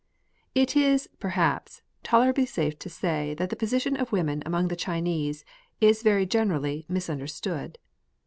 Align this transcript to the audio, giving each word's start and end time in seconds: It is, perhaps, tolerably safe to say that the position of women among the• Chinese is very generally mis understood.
It 0.55 0.75
is, 0.75 1.07
perhaps, 1.19 1.83
tolerably 2.01 2.47
safe 2.47 2.79
to 2.79 2.89
say 2.89 3.35
that 3.35 3.51
the 3.51 3.55
position 3.55 3.95
of 3.95 4.11
women 4.11 4.41
among 4.47 4.69
the• 4.69 4.75
Chinese 4.79 5.45
is 5.79 6.01
very 6.01 6.25
generally 6.25 6.87
mis 6.89 7.07
understood. 7.07 7.77